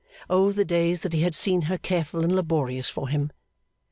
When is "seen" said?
1.35-1.61